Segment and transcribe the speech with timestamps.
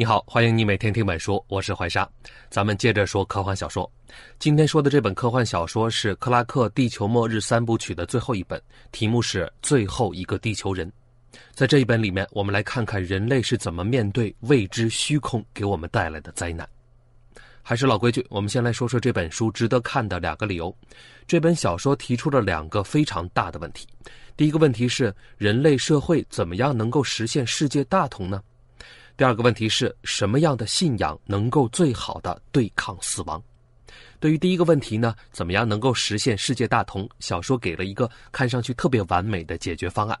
[0.00, 2.08] 你好，欢迎你每天听本书，我是怀沙。
[2.48, 3.92] 咱们接着说科幻小说。
[4.38, 8.58] 今天说的这本科幻小说是克拉克《地球末日三部曲》的最后一本，
[8.92, 10.88] 题目是《最后一个地球人》。
[11.52, 16.66] 在这一本里面，我们来看看人类是怎么面对未知虚空给我们带来的灾难。
[17.60, 20.74] 还是老规矩，我们先来说说这本书值得看的两个理由。
[21.26, 23.86] 这本小说提出了两个非常大的问题。
[24.34, 28.42] 第一个问题是，人类社会怎么样能够实现世界大同呢？
[29.20, 33.38] 第二个问题是什么样的信仰能够最好的对抗死亡？
[34.18, 37.06] 对于第一个问题呢，怎么样能够实现世界大同？
[37.18, 40.18] 小说给了一个看上去特别完美的解决方案。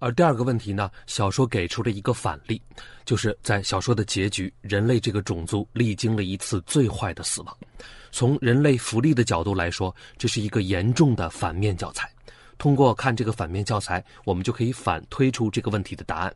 [0.00, 2.60] 而第二个问题呢，小说给出了一个反例，
[3.06, 7.56] 就是在小说的结局，人类这个种族历经了一次最坏的死亡。
[8.12, 12.06] 从人类福利的角度来说，这是一个严重的反面教材。
[12.58, 16.34] 通过看这个反面教材，我们就可以反推出这个问题的答案。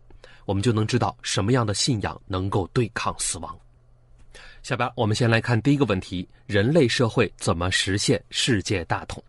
[0.50, 3.56] 我们就能知道什么样的信仰能够对抗死亡。
[4.64, 9.22] 下边我们先来看第一个问题：人类社会怎么实现世界大同？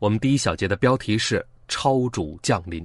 [0.00, 2.84] 我们第一小节的标题是“超主降临”。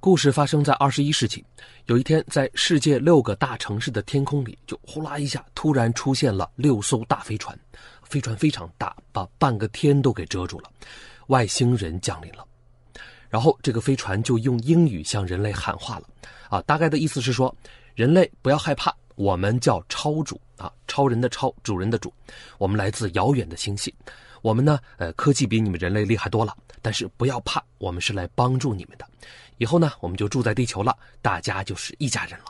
[0.00, 1.44] 故事发生在二十一世纪，
[1.86, 7.56] 有一天，在世界六个大城市的天空里，就呼啦一下，突然出现了六艘大飞船，
[8.02, 10.70] 飞船非常大，把半个天都给遮住了。
[11.28, 12.44] 外星人降临了。
[13.34, 16.08] 然后这个飞船就用英语向人类喊话了，
[16.48, 17.52] 啊，大概的意思是说，
[17.96, 22.14] 人类不要害怕，我们叫超主啊，超人的超，主人的主，
[22.58, 23.92] 我们来自遥远的星系，
[24.40, 29.04] 我们呢，呃，科技比你们人类厉害多了，但是不要怕，我们是来帮助你们的，
[29.58, 32.44] 以后呢，我们就住在地球了，大家就是一家人了。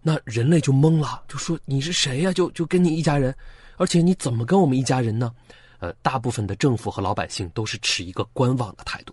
[0.00, 2.32] 那人类就懵了，就说你是谁呀？
[2.32, 3.36] 就就跟你一家人，
[3.78, 5.34] 而且你怎么跟我们一家人呢？
[5.80, 9.12] 呃，大部分的政府和老百姓都是持一个观望的态度。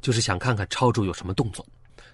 [0.00, 1.64] 就是想看看超主有什么动作，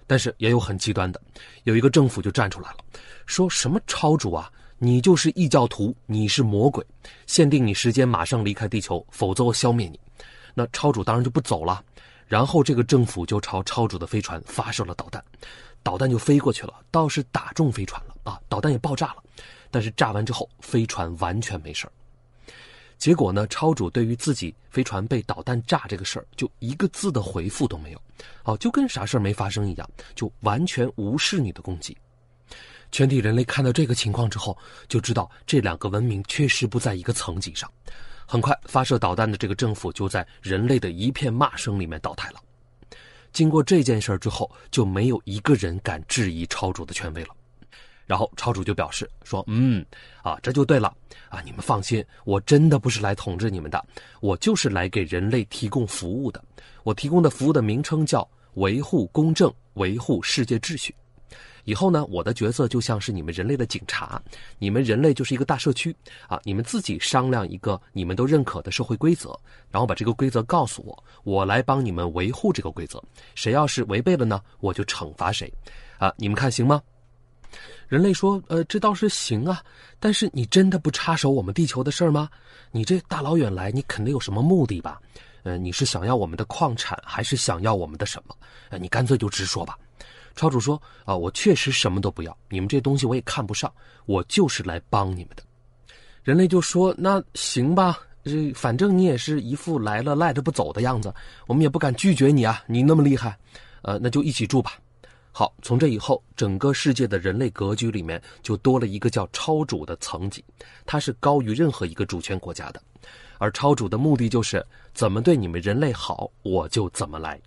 [0.07, 1.21] 但是也有很极端的，
[1.63, 2.77] 有一个政府就站出来了，
[3.25, 6.85] 说什么超主啊，你就是异教徒，你是魔鬼，
[7.27, 9.99] 限定你时间，马上离开地球，否则我消灭你。
[10.53, 11.83] 那超主当然就不走了，
[12.27, 15.23] 然后这个政府就朝超主的飞船发射了导弹，
[15.81, 19.23] 导弹就飞过去了，倒是打中飞船了啊，导弹也爆炸了，
[19.69, 21.91] 但是炸完之后飞船完全没事儿。
[23.01, 23.47] 结果呢？
[23.47, 28.01] 超主对于自己飞船被导弹炸这个事儿，就一个字的回复都没有，
[28.43, 31.97] 哦，就跟啥事儿没发生一样，就完全无视你的攻击。
[32.91, 34.55] 全体人类看到这个情况之后，
[34.87, 37.67] 就知道这两个文明确实不在一个层级上。
[38.27, 42.39] 很快，发射导弹的这个政府就在人类的一片骂声里面倒台了。
[43.33, 47.29] 经过这件事儿之后，就没有一个人敢质疑超主的权威了。
[48.05, 49.85] 然后超主就表示说：“嗯，
[50.21, 50.93] 啊，这就对了，
[51.29, 53.83] 啊，你们放心，我真的不是来统治你们的，
[54.19, 56.43] 我就是来给人类提供服务的。
[56.83, 60.93] 我提供的服务的名称叫维护公正，维护世界秩序。
[61.63, 64.21] 以后呢，我的角色就像是你们人类的警察，
[64.57, 65.95] 你们人类就是一个大社区，
[66.27, 73.01] 啊，你们自己商量一个你们都认可的社会规则，然后把这个规则告诉我，我来帮你们维护这个规则。
[73.35, 75.53] 谁要是违背了呢，我就惩罚谁，
[75.99, 76.81] 啊，你们看行吗？”
[77.91, 79.61] 人类说：“呃，这倒是行啊，
[79.99, 82.29] 但是你真的不插手我们地球的事儿吗？
[82.71, 84.97] 你这大老远来，你肯定有什么目的吧？
[85.43, 88.33] 呃，你是想要我们的矿产，还是想要我们的什么？
[88.69, 89.77] 呃，你干脆就直说吧。”
[90.37, 93.69] 超主说：“啊，我确实什么都不要，你们这东西我也看不上，
[94.05, 95.43] 我就是来帮你们的。”
[96.23, 101.13] 人类就说：“那行吧，这反正你也是一副来了赖着不走的样子，
[101.45, 103.37] 我们也不敢拒绝你啊，你那么厉害，
[103.81, 104.77] 呃，那就一起住吧。”
[105.33, 110.43] 好，从这以后，整个世界的人类格局里面就多了一个叫超主的层级，
[110.85, 112.81] 它是高于任何一个主权国家的，
[113.37, 117.39] 而超主的目的就是怎么对你们人类好，我就怎么来。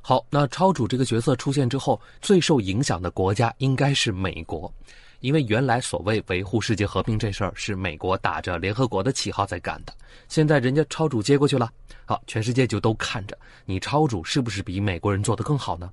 [0.00, 4.72] 好，那超主这个角色出现之后，最受影响的国家应该是美国，
[5.20, 9.92] 因为原来所谓维护世界和平这事儿是美国打着联合国的旗号在干的，
[10.28, 11.70] 现在人家超主接过去了，
[12.06, 15.90] 好，全世界就都看着你超主是不是比美国人做得更好呢？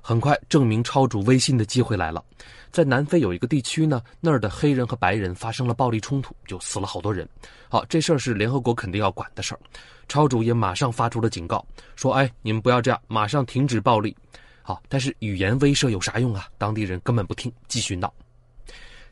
[0.00, 2.22] 很快，证明超主威信的机会来了。
[2.70, 7.28] 在南非有一个地区呢，那儿的黑人和白人发生了暴力冲突，就死了好多人。
[7.68, 9.60] 好，这事儿是联合国肯定要管的事儿。
[10.06, 11.64] 超主也马上发出了警告，
[11.96, 14.16] 说：“哎，你们不要这样，马上停止暴力。”
[14.62, 16.46] 好，但是语言威慑有啥用啊？
[16.58, 18.12] 当地人根本不听，继续闹。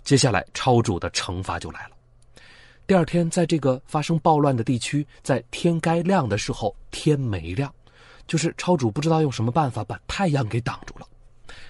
[0.05, 1.97] 接下来，超主的惩罚就来了。
[2.87, 7.73] 第二天，在这个发生暴乱的地区，在天该亮的时候，天没亮。
[8.27, 11.07] 就是超主不知道用什么办法把太阳给挡住了，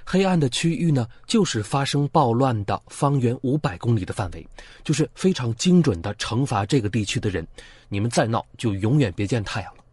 [0.05, 4.47] 黑暗的区域呢，就是发生暴乱的方圆五百公里的范围，
[4.85, 7.47] 就是非常精准的惩罚这个地区的人，
[7.89, 9.85] 你们再闹就永远别见太阳了。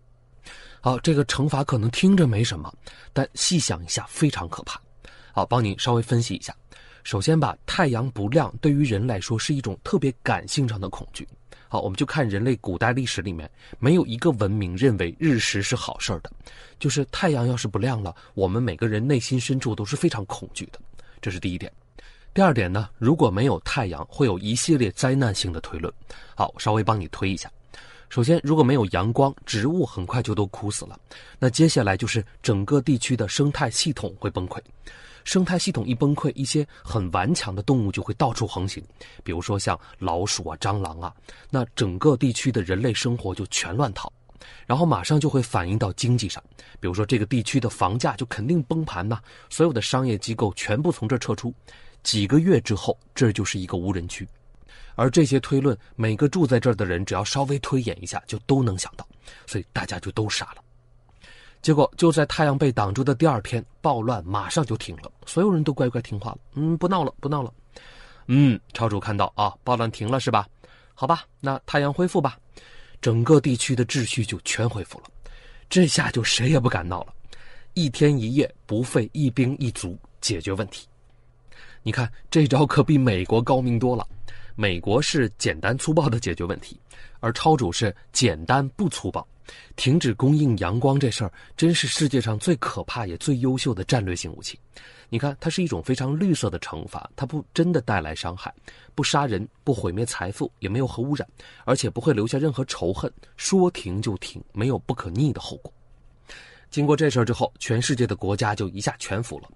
[0.81, 2.73] 好，这个惩罚可能听着没什么，
[3.11, 4.79] 但细想一下非常可怕。
[5.31, 6.55] 好，帮你稍微分析一下，
[7.03, 11.27] 首先吧，太阳不亮对于人来说是一种特别感性上的恐惧。
[11.73, 13.49] 好，我们就看人类古代历史里面，
[13.79, 16.31] 没有一个文明认为日食是好事儿的。
[16.77, 20.79] 就是太阳要是不亮了，我们每个人内心深处都是非常恐惧的。
[21.19, 21.73] 这是第一点。
[22.31, 25.91] 第二点呢，如果没有太阳，会有一系列灾难性的推论。
[26.35, 27.51] 好，我稍微帮你推一下。
[28.07, 30.95] 首先，如果没有阳光，植物很快就都枯死了。
[31.39, 34.59] 那接下来就是整个地区的生态系统会崩溃。
[35.23, 38.83] 生态系统一崩溃，一些很顽强的动物就会到处横行，
[39.23, 41.13] 比如说像老鼠啊、蟑螂啊，
[41.49, 44.11] 那整个地区的人类生活就全乱套。
[44.67, 46.43] 然后马上就会反映到经济上，
[46.79, 51.53] 比如说这个地区的房价就肯定崩盘呐，所有的商业机构全部从这撤出。
[52.03, 54.27] 几个月之后，这就是一个无人区。
[54.95, 59.07] 而这些推论，每个住在这儿的人只要稍微推演一下，就都能想到，
[59.47, 60.61] 所以大家就都傻了。
[61.63, 66.37] 结果就在太阳被挡住的第二天，暴乱马上就停了，所有人都乖乖听话了。
[66.55, 67.51] 嗯，不闹了，不闹了。
[68.27, 70.45] 嗯，超主看到啊，暴乱停了是吧？
[70.93, 72.37] 好吧，那太阳恢复吧，
[73.01, 75.05] 整个地区的秩序就全恢复了。
[75.69, 77.13] 这下就谁也不敢闹了，
[77.75, 80.85] 一天一夜不费一兵一卒解决问题。
[81.81, 84.05] 你看这招可比美国高明多了。
[84.55, 86.77] 美国是简单粗暴的解决问题，
[87.21, 89.25] 而超主是简单不粗暴。
[89.75, 94.59] 停止供应阳光这事儿，真是世界上最可怕也最优秀的战略性武器。
[95.09, 98.53] 你看，它是一种非常绿色的惩罚，它不真的带来伤害，
[98.95, 101.27] 不杀人，不毁灭财富，也没有核污染，
[101.65, 103.11] 而且不会留下任何仇恨。
[103.37, 105.71] 说停就停，没有不可逆的后果。
[106.71, 109.49] 经过这事儿之后，全世界的国家就一下全服了，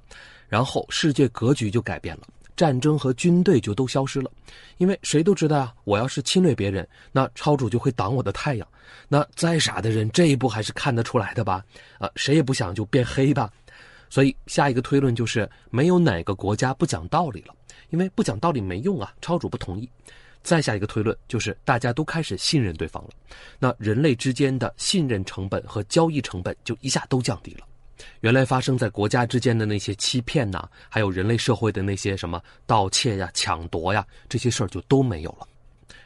[0.48, 2.28] 然后世界格局就改变了。
[2.57, 4.30] 战争和军队就都消失了，
[4.77, 8.68] 因为谁都知道啊，我要是侵略别人，那超主就会挡我的太阳。
[9.07, 11.63] 那再傻的人，这一步还是看得出来的吧？
[12.00, 13.50] 啊，谁也不想就变黑吧。
[14.09, 17.54] 所以下一个推论就是，没有哪个国家不讲道理了，
[17.92, 19.89] 因为不讲道理没用啊，超主不同意。
[20.42, 23.10] 再下一个推论就是，大家都开始信任对方了，
[23.60, 27.65] 那人类之间的信任成本和交易成本就一下都降低了。
[28.19, 35.47] 原来发生在国家之间的那些欺骗呐，还有人类社会的那些什么盗窃呀、抢夺呀，这些事儿就都没有了。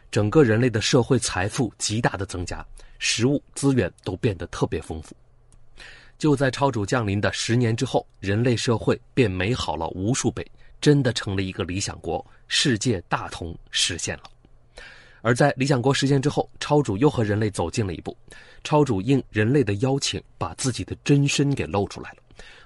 [0.10, 2.66] 整个人类的社会财富极大的增加，
[3.00, 5.16] 食物资源都变得特别丰富。
[6.18, 10.46] 就在超主降临的十年之后，人类社会变美好了无数倍，
[10.80, 14.24] 真的成了一个理想国，世界大同实现了。
[15.22, 18.16] 而在理想国实现之后，超主又和人类走近了一步。
[18.64, 22.18] 超主应人类的邀请，把自己的真身给露出来了。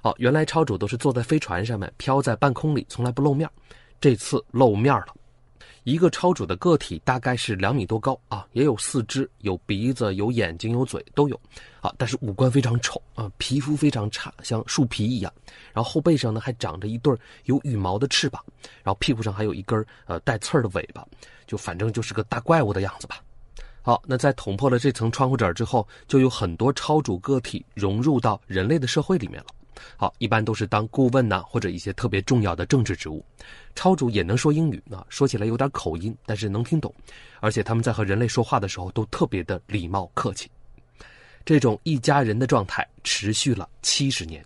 [0.04, 3.50] 哦，原来超主都是坐在飞船上面，飘在半空里，从来不露面。
[4.00, 5.08] 这次露面了。
[5.86, 11.40] 一个超主的个体大概是两米多高啊，也有四肢，有鼻子，有眼睛，有嘴，都有。
[11.80, 15.32] 啊，但是五官非常丑啊，皮肤非常差，像树皮一样。
[15.74, 18.44] 然后后背上呢还长着一对有羽毛的翅膀，
[18.84, 21.06] 然后屁股上还有一根呃带刺儿的尾巴，
[21.46, 23.22] 就反正就是个大怪物的样子吧。
[23.84, 29.46] 好，那在捅破了这层窗户纸之后，就有很多超主个体融入到人类的社会里面了。
[29.98, 33.24] 好，一般都是当顾问呐，或者一些特别重要的政治职务。
[33.76, 36.94] 超主也能说英语啊，说起来有点口音，但是能听懂。
[37.40, 40.50] 而且他们在和人类说话的时候都特别的礼貌客气。
[41.44, 44.44] 这种一家人的状态持续了七十年，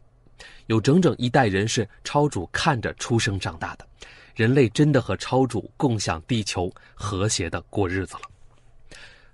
[0.67, 3.87] 有整整一代人是超主看着出生长大的。
[4.35, 8.21] 人类真的和超主共享地球，和谐的过日子了。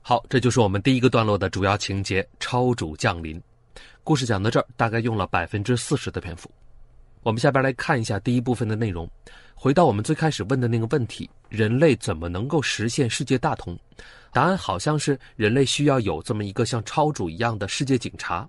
[0.02, 3.42] 好，这就是我们第一个段落的主要情节——超主降临。
[4.06, 6.48] 故事讲到这儿，大概用了百分之四十的篇幅。
[7.24, 9.10] 我们下边来看一下第一部分的内容。
[9.56, 13.76] 回到我们最开始问的那个问题：人类怎么能够实现世界大同？
[14.32, 18.48] 答案好像是人类需要有这么一个像超主一样的世界警察。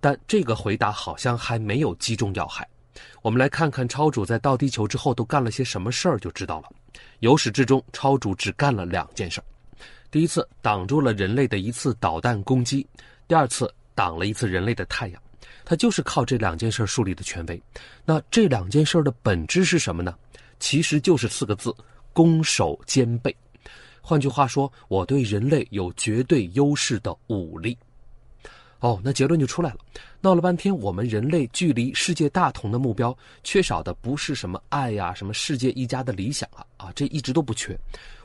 [0.00, 2.68] 但这个回答好像还没有击中要害。
[3.22, 6.68] 我们来看看超主在到地球之后都干了些什么事儿，就知道了。
[7.20, 9.44] 由始至终，超主只干了两件事儿。
[10.10, 12.84] 第一次挡住了人类的一次导弹攻击，
[13.28, 15.20] 第二次挡了一次人类的太阳，
[15.64, 17.60] 他就是靠这两件事树立的权威。
[18.04, 20.14] 那这两件事的本质是什么呢？
[20.60, 21.74] 其实就是四个字：
[22.12, 23.34] 攻守兼备。
[24.00, 27.76] 换句话说，我对人类有绝对优势的武力。
[28.80, 29.78] 哦，那结论就出来了。
[30.20, 37.76] 闹了半天，我们人类距离世界大同的目标，缺少的不是什么爱呀，什么世界一家的理想啊，啊，这一直都不缺。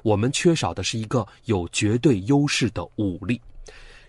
[0.03, 3.39] 我们缺少的是一个有绝对优势的武力，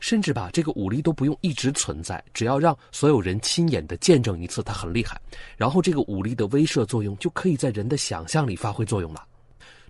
[0.03, 5.17] 甚至把这个武力都不用一直存在，只要让所有人亲眼的见证一次，它很厉害，
[5.57, 9.25] 然后这个武力的威慑作用就可以在人的想象里发挥作用了。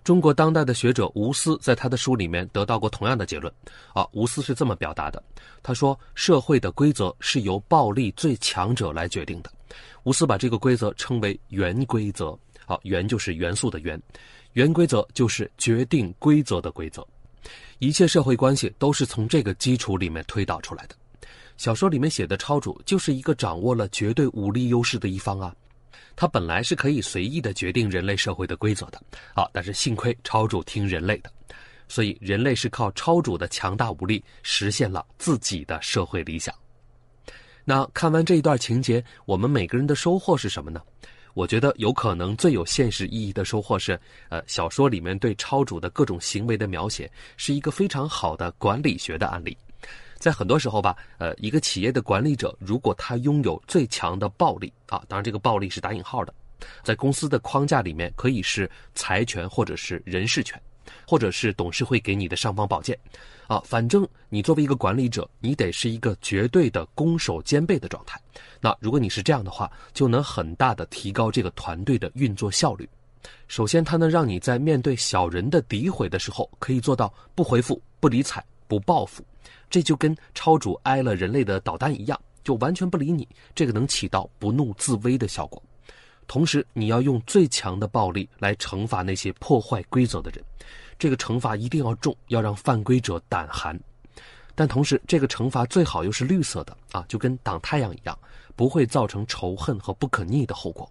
[0.03, 3.51] 中国当代的学者吴思在他的书里面得到过同样的结论，
[3.91, 5.21] 啊，吴思是这么表达的，
[5.63, 9.51] 他说：社会的规则是由暴力最强者来决定的。
[10.03, 13.99] 吴思把这个规则称为原规则，好，原就是元素的原，
[14.51, 17.03] 原规则就是决定规则的规则。
[17.79, 20.95] 一切社会关系都是从这个基础里面推导出来的。
[21.57, 25.55] 小说里面写的超主就是一个掌握了绝对武力优势的一方啊，
[26.15, 28.99] 他本来是可以随意的决定人类社会的规则的
[29.35, 31.31] 啊，但是幸亏超主听人类的，
[31.87, 36.53] 所以人类是靠超主的强大武力实现了自己的社会理想。
[37.63, 40.81] 那看完这一段情节，我们每个人的收获是什么呢？
[41.33, 43.99] 我觉得有可能最有现实意义的收获是，
[44.29, 49.57] 呃，小说里面对超主的各种行为的描写是一个非常好的管理学的案例。
[50.17, 56.33] 在很多时候吧，呃，一个企业的管理者如果他拥有最强的暴力啊，当然这个暴力是打引号的，
[56.83, 60.61] 在公司的框架里面可以是财权或者是人事权，
[61.07, 62.97] 或者是董事会给你的尚方宝剑。
[63.47, 68.19] 啊，反正你作为一个管理者，你得是一个绝对的攻守兼备的状态。
[68.61, 72.89] 那如果你是这样的话，就能很大的提高这个团队的运作效率。
[73.47, 79.23] 首先，它能让你在面对小人的诋毁的时候，可以做到不回复、不理睬、不报复。
[79.69, 83.27] 这就跟超主挨了人类的导弹一样，就完全不理你。
[83.53, 85.61] 这个能起到不怒自威的效果。
[86.27, 90.43] 同时，你要用最强的暴力来惩罚那些破坏规则的人。
[90.97, 93.77] 这个惩罚一定要重，要让犯规者胆寒，
[94.55, 98.17] 但同时这个惩罚最好又是绿色的啊，就跟挡太阳一样，
[98.55, 100.89] 不会造成仇恨和不可逆的后果。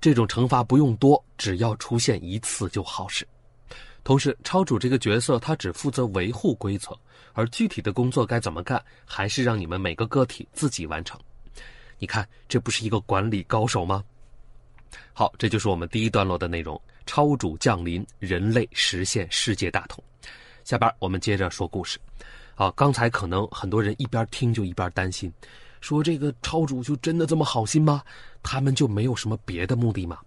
[0.00, 3.26] 这种惩罚不用多，只要出现一次就好使。
[4.02, 6.98] 同时，超主这个角色他只负责维护规则，
[7.32, 11.20] 而具体的工作该怎么干，还是让你们每个个体自己完成。
[11.98, 14.02] 你看，这不是一个管理高手吗？
[15.12, 16.80] 好，这就是我们第一段落的内容。
[17.06, 20.02] 超主降临，人类实现世界大同。
[20.64, 21.98] 下边我们接着说故事。
[22.54, 25.32] 啊，刚才可能很多人一边听就一边担心，
[25.80, 28.02] 说这个超主就真的这么好心吗？
[28.42, 30.18] 他们就没有什么别的目的吗？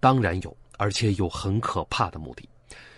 [0.00, 2.48] 当然有，而且有很可怕的目的。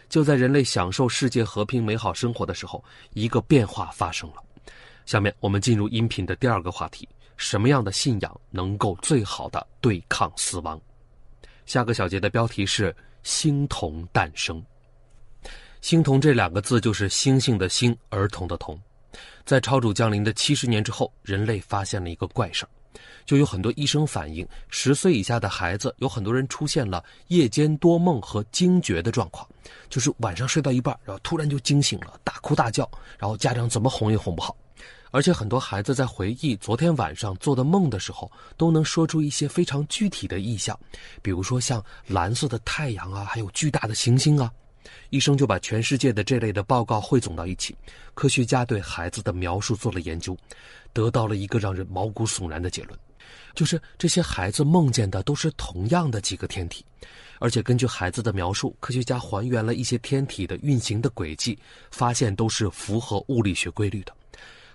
[0.09, 4.37] 就在人类享受世界和平美好生活的时候，一个变化发生了。
[5.05, 10.81] 下面我们进入音频的第二个话题：什么样的信仰能够最好的对抗死亡？
[11.67, 14.62] 下个小节的标题是“星童诞生”。
[15.81, 18.79] 星童这两个字就是星星的星，儿童的童。
[19.45, 22.69] 在超主降临的七十年之后，人类发现了一个怪事儿，
[23.26, 29.47] 就有很多医生反映，十岁以下的孩子有很多人出现了夜间多梦和惊厥的状况，
[29.91, 34.57] 就是晚上睡到一半，然后突然就惊醒了，大哭大叫，然后家长怎么哄也哄不好。
[35.14, 40.76] 而且很多孩子在回忆昨天晚上做的梦的时候，都能说出一些非常具体的意象，
[41.23, 44.50] 比如说像蓝色的太阳啊，还有巨大的行星啊。
[45.11, 47.76] 医生就把全世界的这类的报告汇总到一起，
[48.14, 50.37] 科学家对孩子的描述做了研究，
[50.92, 52.99] 得到了一个让人毛骨悚然的结论，
[53.54, 56.85] 就是这些孩子梦见的都是同样的几个天体，
[57.38, 61.56] 而且根据孩子的描述，科学家还原了一些天体的运行的轨迹，
[61.92, 64.12] 发现都是符合物理学规律的。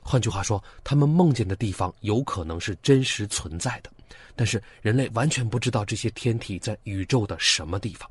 [0.02, 3.92] 换句话说，他们梦见的地方有可能是真实存在的，
[4.36, 8.10] 但是人类完全不知道这些天体在宇宙的什么地方。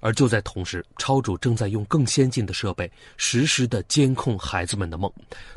[0.00, 5.10] 而就在同时，超主正在用更先进的设备实时的监控孩子们的梦，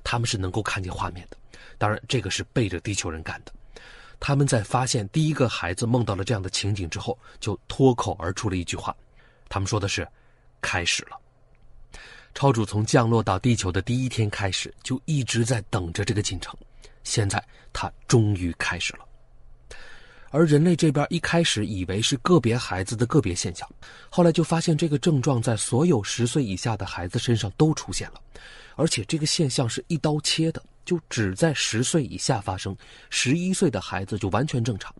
[0.03, 1.37] 他们是能够看见画面的。
[1.77, 3.51] 当然，这个是背着地球人干的。
[4.19, 8.95] 他们在发现第一个孩子梦到了这样的情景之后，就脱口而出了一句话，
[9.49, 10.07] 他们说的是
[10.61, 11.17] ：“开始了。”
[12.39, 16.55] 超主从降落到地球的第一天开始，就一直在等着这个进程。
[17.03, 17.43] 现在
[17.73, 19.05] 他终于开始了。
[20.29, 23.69] 而人类这边一开始以为是个别孩子的个别现象，
[24.09, 28.21] 后来就发现这个症状在所有十岁以下的孩子身上都出现了，
[28.77, 32.73] 而且这个现象是一刀切的，就只在十岁以下发生，
[33.09, 34.95] 十一岁的孩子就完全正常，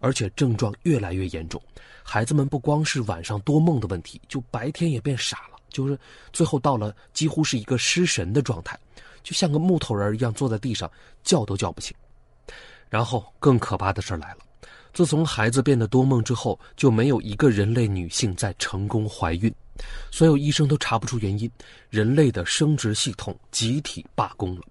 [0.00, 1.62] 而且症状越来越严重。
[2.02, 5.51] 孩子们不光是晚上多梦的问题，就白天也变傻了。
[5.72, 5.98] 就是
[6.32, 8.78] 最后到了几乎是一个失神的状态，
[9.22, 10.90] 就像个木头人一样坐在地上
[11.24, 11.94] 叫都叫不醒。
[12.88, 14.38] 然后更可怕的事来了，
[14.92, 19.50] 自从孩子变得多梦之后，就没有一个人类女性在成功怀孕，
[20.10, 21.50] 所有医生都查不出原因，
[21.88, 24.62] 人类的生殖系统集体罢工了，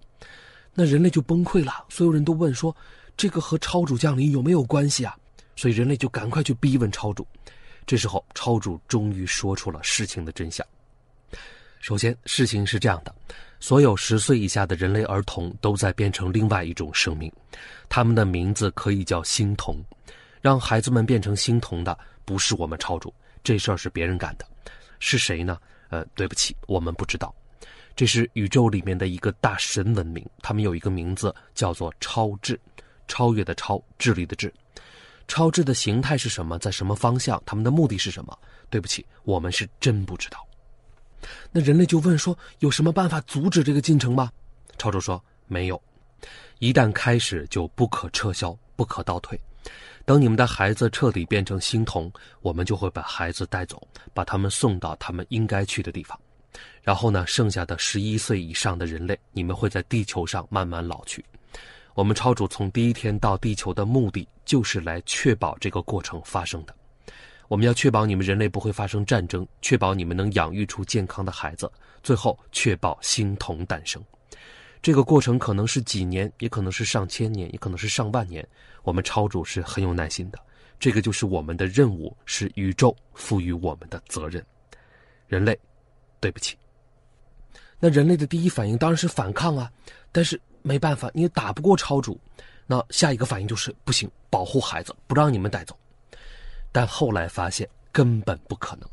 [0.72, 1.84] 那人类就崩溃了。
[1.88, 2.74] 所有人都问说，
[3.16, 5.16] 这个和超主降临有没有关系啊？
[5.56, 7.26] 所以人类就赶快去逼问超主。
[7.84, 10.64] 这时候超主终于说出了事情的真相。
[11.82, 13.12] 首先，事情是这样的：
[13.58, 17.30] 所有十岁以下的人类儿童都在变成另外一种生命，
[17.88, 19.84] 他们的名字可以叫星童。
[20.40, 23.12] 让孩子们变成星童的不是我们超主，
[23.42, 24.46] 这事儿是别人干的。
[25.00, 25.58] 是谁呢？
[25.88, 27.34] 呃，对不起，我们不知道。
[27.96, 32.58] 这是宇宙里面的一个大神文明，他们有一个名字叫做超智，
[33.08, 34.54] 超越的超，智力的智。
[35.26, 38.38] 超智的形态是什么，在什么方向，他们的目的是什么？
[38.70, 40.46] 对不起，我们是真不知道。
[41.50, 44.30] 那人类就问说：“有什么办法阻止这个进程吗？”
[44.78, 45.80] 超主说：“没有，
[46.58, 49.38] 一旦开始就不可撤销，不可倒退。
[50.04, 56.18] 等你们的孩子彻底变成星童，我们就会把孩子带走，把他们送到他们应该去的地方。
[56.82, 61.24] 然后呢，剩下的十一岁以上的人类，你们会在地球上慢慢老去。
[61.94, 66.74] 我们超主从第一天到地球的目的，就是来确保这个过程发生的。”
[67.52, 71.70] 我们要确保你们人类不会发生战争，确保你们能养育出健康的孩子，
[72.02, 74.02] 最后确保星童诞生。
[74.80, 78.42] 这个过程可能是几年，也可能是上千年，也可能是上万年。
[78.84, 80.38] 我们超主是很有耐心的，
[80.80, 84.42] 这个就是我们的任务，是宇宙赋予我们的责任。
[85.26, 85.54] 人类，
[86.20, 86.56] 对不起。
[87.78, 89.70] 那人类的第一反应当然是反抗啊，
[90.10, 92.18] 但是没办法，你也打不过超主。
[92.66, 95.76] 那下一个反应就是不行，保护孩子，不让你们带走。
[96.72, 98.88] 但后来发现根本不可能，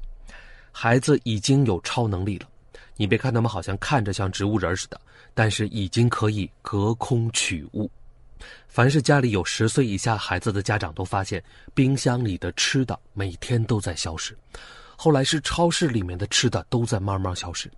[0.71, 2.47] 孩子已经有超能力了。
[2.97, 4.99] 你别看他们好像看着像植物人似的，
[5.33, 7.89] 但是已经可以隔空取物。
[8.67, 11.41] 凡是家里有十岁以下孩子的家长都发现，
[11.73, 14.37] 冰箱里的吃的每天都在消失。
[14.97, 17.71] 后来是超市里面的吃的都在慢慢消失。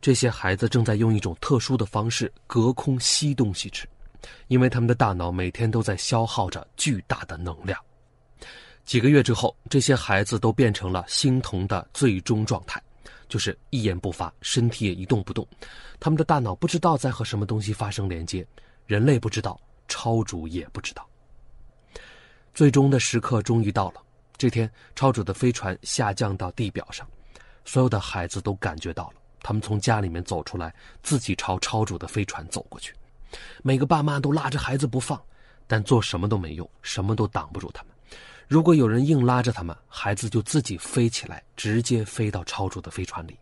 [0.00, 3.88] 这些孩子正在用一种特殊的方式隔空吸东西吃，
[4.48, 7.78] 因为他们的大脑每天都在消耗着巨大的能量。
[8.88, 12.82] 几个月之后，这些孩子都变成了星童的最终状态，
[13.28, 15.46] 就是一言不发，身体也一动不动。
[16.00, 18.46] 他们的大脑不知道在和什么东西发生连接，
[18.86, 21.06] 人类不知道，超主也不知道。
[22.54, 24.00] 最终的时刻终于到了，
[24.38, 27.06] 这天，超主的飞船下降到地表上，
[27.66, 29.20] 所有的孩子都感觉到了。
[29.42, 32.94] 他们从家里面走出来，自己朝超主的飞船走过去。
[33.62, 35.22] 每个爸妈都拉着孩子不放，
[35.66, 37.92] 但做什么都没用，什么都挡不住他们。
[38.48, 43.38] 如果有人硬拉着他们，孩子就自己飞起来，直接飞到超主的飞船里。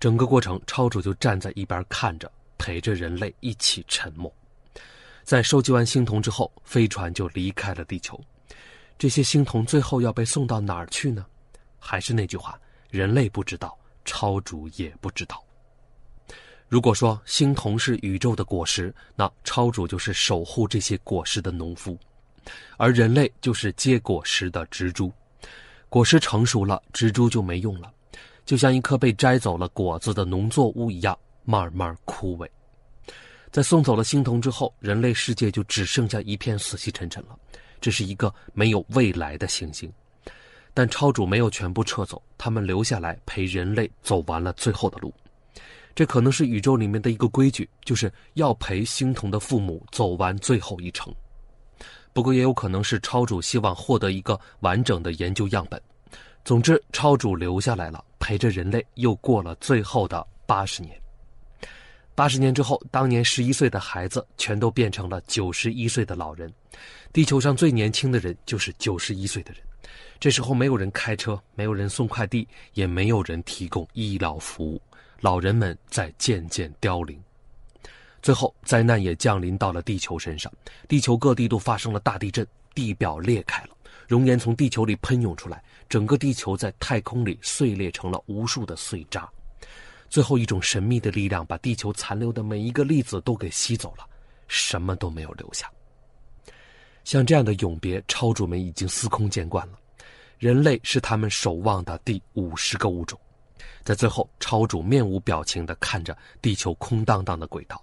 [0.00, 4.32] 整个过程，超主就站在一边看着，陪着人类一起沉默。
[5.24, 8.18] 在收集完星童之后，飞船就离开了地球。
[8.96, 11.26] 这些星童最后要被送到哪儿去呢？
[11.78, 12.58] 还是那句话，
[12.90, 15.44] 人类不知道，超主也不知道。
[16.66, 21.98] 如果说星童是宇宙的果实，那超主就是守护这些果实的农夫。
[22.76, 25.12] 而人类就是结果实的植株，
[25.88, 27.92] 果实成熟了，植株就没用了，
[28.44, 32.48] 就像一棵被摘走了果子的农作物一样，慢慢枯萎。
[33.50, 37.38] 在送走了星童之后，人类世界就只剩下一片死气沉沉了。
[37.80, 39.90] 这是一个没有未来的行星，
[40.74, 45.14] 但超主没有全部撤走，他们留下来陪人类走完了最后的路。
[45.94, 51.12] 这可能是宇宙里面的一个规矩，就是要陪星童的父母走完最后一程。
[52.12, 55.80] 不过也有可能是超主希望获得一个完整的研究样本。
[56.44, 60.98] 总之，超主留下来了，陪着人类又过了最后的八十年。
[62.14, 66.52] 八十年之后，当年十一岁的孩子全都变成了九十一岁的老人。
[67.12, 69.62] 地球上最年轻的人就是九十一岁的人。
[70.18, 74.82] 这时候，没有人开车，没有人送快递，也没有人提供医疗服务，
[75.20, 77.22] 老人们在渐渐凋零。
[78.20, 80.52] 最后，灾难也降临到了地球身上，
[80.88, 83.70] 地球各地都发生了大地震，地表裂开了，
[84.06, 89.28] 熔岩从地球里喷涌出来，整个地球在太空里碎裂成了无数的碎渣。
[90.10, 94.04] 最后，一种神秘的力量把地球残留的每一个粒子都给吸走了，
[94.48, 95.70] 什么都没有留下。
[97.04, 99.78] 像这样的永别，超主们已经司空见惯了。
[100.38, 103.18] 人类是他们守望的第五十个物种，
[103.84, 107.82] 在最后，超主面无表情地看着地球空荡荡的轨道。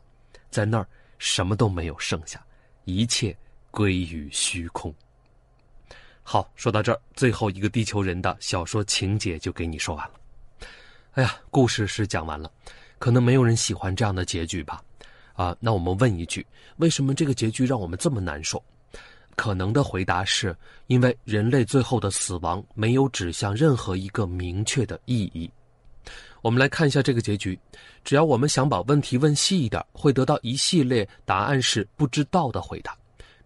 [0.56, 0.88] 在那儿，
[1.18, 2.42] 什么都没有剩下，
[2.86, 3.36] 一切
[3.72, 4.96] 归于虚空。
[6.24, 10.14] 好，说到这儿，最后一个地球人的小说情节就给你说完了。
[11.16, 12.50] 哎呀，故事是讲完了，
[13.00, 14.82] 可能没有人喜欢这样的结局吧？
[15.34, 18.64] 啊，那我们问一句：为什么这个结局让我们这么难受？
[19.36, 20.56] 可能的回答是
[20.88, 25.52] 因为人类最后的死亡没有指向任何一个明确的意义。
[26.46, 27.60] 我们来看一下这个结局。
[28.04, 32.96] 只要我们想把问题问细一点，会得到一系列答案是不知道的回答。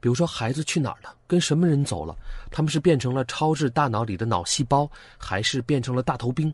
[0.02, 1.16] 比如说，孩子去哪儿了？
[1.26, 2.14] 跟什么人走了？
[2.52, 4.86] 他们是变成了超智大脑里的脑细胞，
[5.18, 6.54] 还是变成了大头兵？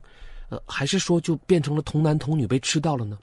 [0.50, 3.18] 呃，还是说就变成了童男童女被吃掉了呢？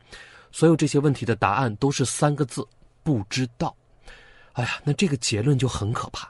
[0.50, 2.66] 所有这些问题的答案都是三个字：
[3.04, 3.72] 不知道。
[4.54, 6.28] 哎呀，那这个结论就很可怕。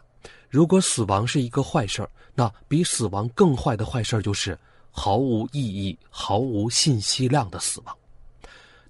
[0.50, 4.58] 如果死亡是一个坏事儿，那比死亡更坏的坏事儿就是。
[4.92, 7.96] 毫无意义、毫无信息量的死亡。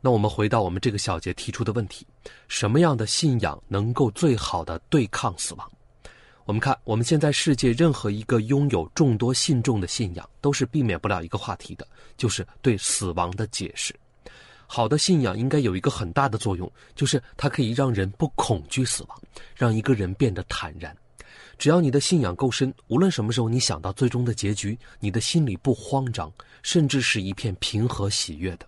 [0.00, 2.04] 那我们回到我们这个小节提出的问题：
[2.48, 5.70] 什么样的信仰能够最好的对抗死亡？
[6.44, 11.86] 我们看，我们现在世界任何一个拥有众多信众的信仰，都是避免不了一个话题的，
[12.16, 13.94] 就是对死亡的解释。
[14.66, 19.22] 好的信仰应该有一个很大的作用，就是它可以让人不恐惧死亡，
[19.54, 20.96] 让一个人变得坦然。
[21.62, 26.28] 只要你的信仰够深，无论什么时候你想到最终的结局，你的心里不慌张，
[26.64, 28.66] 甚至是一片平和喜悦的。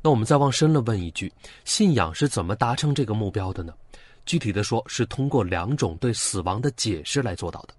[0.00, 1.30] 那我们再往深了问一句：
[1.66, 3.74] 信仰是怎么达成这个目标的呢？
[4.24, 7.74] 具体的说，是通过两种对死亡的解释来做到的。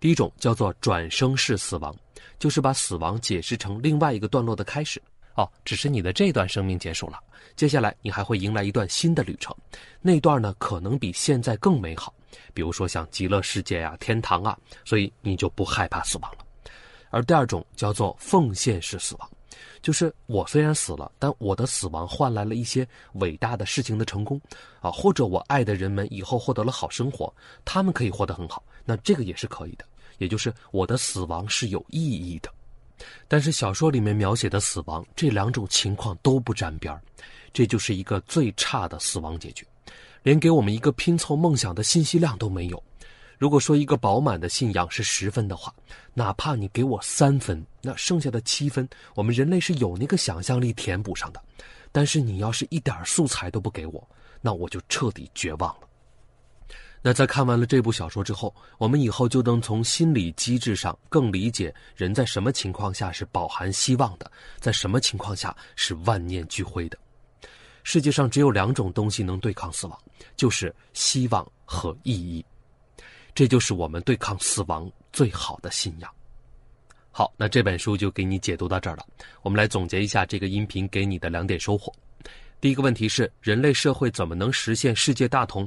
[0.00, 1.94] 第一种叫做转生式死亡，
[2.40, 5.00] 就是把死亡解释成另外一个段落的开始。
[5.36, 7.20] 哦，只是你的这段生命结束了，
[7.54, 9.54] 接下来你还会迎来一段新的旅程，
[10.00, 12.12] 那段呢可能比现在更美好。
[12.54, 16.38] 比如说像极乐世界呀、天堂啊，所以你就不害怕死亡了。
[17.10, 19.30] 而第二种叫做奉献式死亡。
[19.80, 24.40] 就是我虽然死了，但我的死亡换来了一些伟大的事情的成功，
[24.80, 27.32] 啊，或者我爱的人们以后获得了好生活，
[27.64, 29.84] 他们可以活得很好，那这个也是可以的。
[30.18, 32.52] 也就是我的死亡是有意义的。
[33.28, 37.00] 但是小说里面描写的死亡，这两种情况都不沾边儿，
[37.52, 39.64] 这就是一个最差的死亡结局，
[40.22, 42.82] 连给我们一个拼凑梦想的信息量都没有。
[43.38, 45.72] 如果说一个饱满的信仰是十分的话，
[46.12, 51.40] 哪怕你给我三分，那剩下的七分，我们人类是有那个想象力填补上的。
[51.92, 54.08] 但是你要是一点素材都不给我，
[54.40, 55.88] 那我就彻底绝望了。
[57.00, 64.28] 那在看完了这部小说之后，我们以后就能从心理机制上更理解人在什么情况下是饱含希望的，
[64.58, 66.98] 在什么情况下是万念俱灰的。
[67.90, 69.98] 世界上只有两种东西能对抗死亡，
[70.36, 72.44] 就是希望和意义。
[73.34, 76.10] 这就是我们对抗死亡最好的信仰。
[77.10, 79.06] 好，那这本书就给你解读到这儿了。
[79.40, 81.90] 我们来总结一下这个音频给你的两点收获。
[82.60, 85.66] 第一个问题是：人类社会怎么能实现世界大同？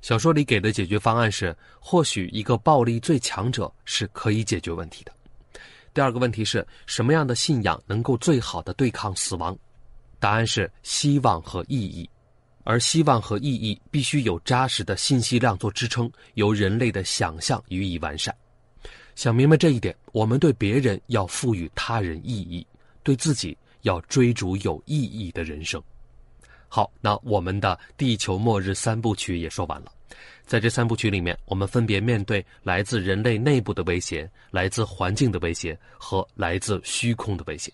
[0.00, 5.12] 小说里给的解决方案是：或许一个暴力最强者是可以解决问题的。
[5.94, 9.56] 第二个问题是什么样的信仰能够最好的对抗死亡？
[10.22, 12.08] 答案是希望和意义。
[12.62, 18.32] 而希望和意义必须有扎实的信息量做支撑，由人类的想象予以完善。
[19.16, 22.64] 想明白这一点，我们对别人要赋予他人意义，
[23.02, 25.82] 对自己要追逐有意义的人生。
[26.68, 29.90] 好，那我们的地球末日三部曲也说完了。
[30.46, 37.72] 在这三部曲里面，我们分别面对来自人类内部的威胁、来自环境的威胁和来自虚空的威胁。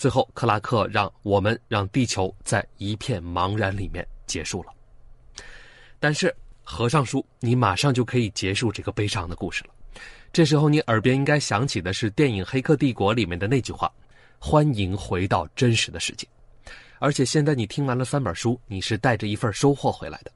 [0.00, 4.72] 最后，克拉克让我们让地球在一片茫然里面结束了。
[5.98, 9.70] 但是，合上书，你马上就可以结束这个悲伤的故事了。
[10.32, 13.92] 这时候，你耳边应该响起的是电影《黑客帝国》里面的那句话
[14.40, 16.26] ：“欢迎回到真实的世界。”
[16.98, 20.32] 而且，现在你听完了三本书，你是带着一份收获回来的。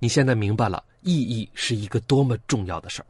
[0.00, 3.06] 你现在明白了意义是一个多么重要的事儿。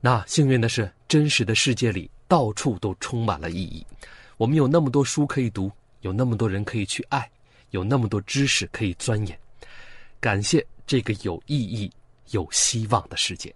[0.00, 3.86] 那幸运的是，真实的世界里到处都充满了意义。
[4.38, 5.70] 我们有那么多书可以读，
[6.02, 7.28] 有那么多人可以去爱，
[7.70, 9.36] 有那么多知识可以钻研。
[10.20, 11.90] 感谢这个有意义、
[12.30, 13.52] 有希望的世界。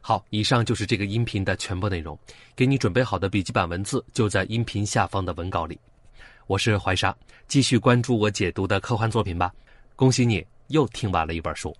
[0.00, 2.18] 好，以上就是这个音频的全部内容。
[2.54, 5.78] 给你准备好的笔记本文字就在音频下方的文稿里。
[6.46, 7.14] 我是怀沙，
[7.46, 9.52] 继续关注我解读的科幻作品吧。
[9.94, 11.76] 恭喜你又听完了一本书。